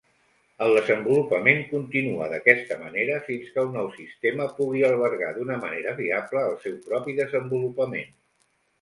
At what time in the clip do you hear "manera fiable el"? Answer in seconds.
5.69-6.61